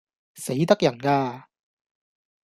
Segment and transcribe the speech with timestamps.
[0.33, 1.47] 死得人架